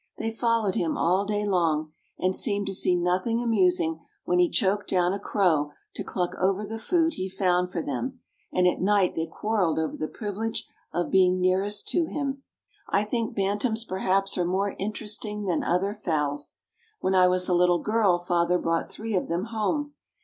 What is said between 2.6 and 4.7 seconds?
to see nothing amusing when he